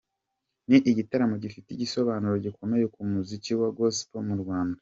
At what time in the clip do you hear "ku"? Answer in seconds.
2.93-2.99